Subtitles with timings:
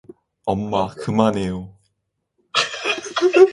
[0.45, 1.77] 엄마, 그만해요.